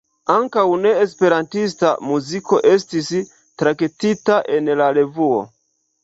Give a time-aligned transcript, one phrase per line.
[0.33, 3.09] Ankaŭ ne-esperantista muziko estis
[3.63, 5.37] traktita en la revuo.